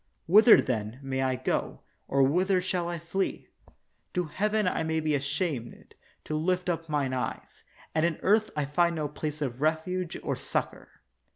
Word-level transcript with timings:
Whither, 0.25 0.59
then, 0.59 0.99
may 1.03 1.21
I 1.21 1.35
go, 1.35 1.81
or 2.07 2.23
whither 2.23 2.59
shall 2.59 2.89
I 2.89 2.97
flee? 2.97 3.49
To 4.15 4.23
heaven 4.23 4.67
I 4.67 4.81
may 4.81 4.99
be 4.99 5.13
ashamed 5.13 5.93
to 6.23 6.35
lift 6.35 6.69
up 6.69 6.89
mine 6.89 7.13
eyes, 7.13 7.63
and 7.93 8.03
in 8.03 8.17
earth 8.23 8.49
I 8.55 8.65
find 8.65 8.95
no 8.95 9.07
place 9.07 9.43
of 9.43 9.61
refuge 9.61 10.17
or 10.23 10.35
succor. 10.35 10.89